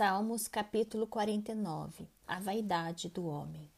[0.00, 3.68] Salmos capítulo 49 A vaidade do homem.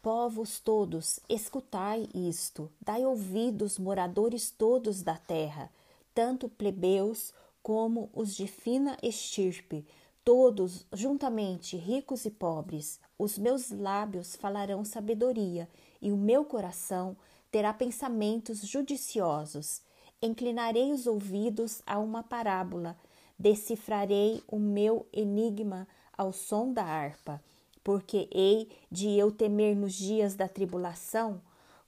[0.00, 5.72] Povos todos, escutai isto, dai ouvidos, moradores todos da terra,
[6.14, 7.34] tanto plebeus
[7.64, 9.84] como os de fina estirpe,
[10.24, 13.00] todos juntamente ricos e pobres.
[13.18, 15.68] Os meus lábios falarão sabedoria,
[16.00, 17.16] e o meu coração
[17.50, 19.82] terá pensamentos judiciosos.
[20.22, 22.96] Inclinarei os ouvidos a uma parábola
[23.38, 27.42] decifrarei o meu enigma ao som da harpa,
[27.82, 31.40] porque hei de eu temer nos dias da tribulação,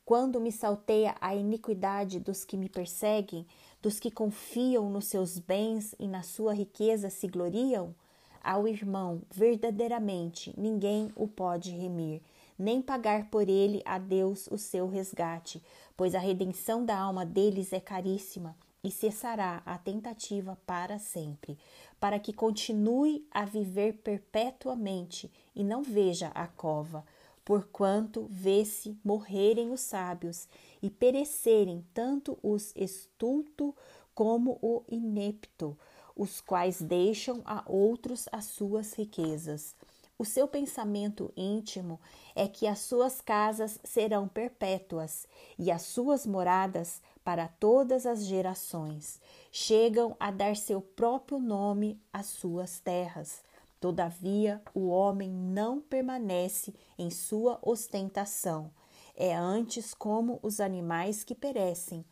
[0.04, 3.46] quando me salteia a iniquidade dos que me perseguem,
[3.82, 7.94] dos que confiam nos seus bens e na sua riqueza se gloriam?
[8.42, 12.22] Ao irmão, verdadeiramente, ninguém o pode remir,
[12.56, 15.60] nem pagar por ele a Deus o seu resgate,
[15.96, 21.58] pois a redenção da alma deles é caríssima e cessará a tentativa para sempre,
[21.98, 27.04] para que continue a viver perpetuamente e não veja a cova,
[27.44, 30.48] porquanto vê-se morrerem os sábios
[30.82, 33.74] e perecerem tanto os estulto
[34.14, 35.78] como o inepto,
[36.16, 39.76] os quais deixam a outros as suas riquezas.
[40.18, 42.00] O seu pensamento íntimo
[42.34, 45.28] é que as suas casas serão perpétuas
[45.58, 49.20] e as suas moradas para todas as gerações.
[49.52, 53.44] Chegam a dar seu próprio nome às suas terras.
[53.78, 58.70] Todavia, o homem não permanece em sua ostentação.
[59.14, 62.02] É antes como os animais que perecem.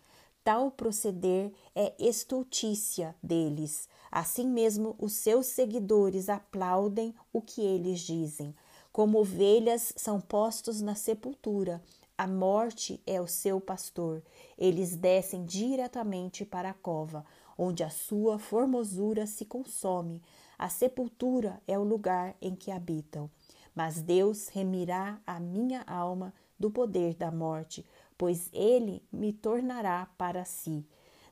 [0.45, 3.89] Tal proceder é estultícia deles.
[4.12, 8.55] Assim mesmo, os seus seguidores aplaudem o que eles dizem.
[8.92, 11.83] Como ovelhas são postos na sepultura,
[12.17, 14.23] a morte é o seu pastor.
[14.59, 17.25] Eles descem diretamente para a cova,
[17.56, 20.23] onde a sua formosura se consome.
[20.58, 23.31] A sepultura é o lugar em que habitam.
[23.75, 27.84] Mas Deus remirá a minha alma do poder da morte,
[28.17, 30.86] pois ele me tornará para si.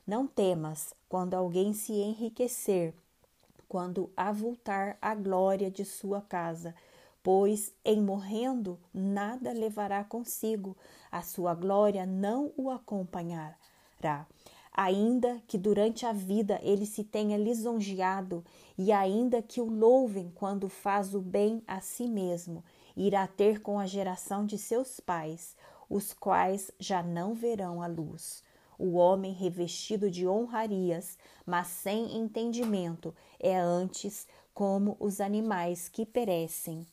[0.05, 2.93] Não temas quando alguém se enriquecer,
[3.67, 6.75] quando avultar a glória de sua casa
[7.23, 10.75] pois em morrendo nada levará consigo,
[11.09, 13.55] a sua glória não o acompanhará.
[14.75, 18.43] Ainda que durante a vida ele se tenha lisonjeado,
[18.77, 22.63] e ainda que o louvem quando faz o bem a si mesmo,
[22.97, 25.55] irá ter com a geração de seus pais,
[25.93, 28.43] os quais já não verão a luz.
[28.79, 36.87] O homem revestido de honrarias, mas sem entendimento, é antes como os animais que perecem.